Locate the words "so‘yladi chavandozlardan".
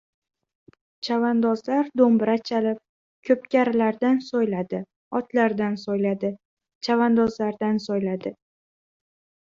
5.83-7.83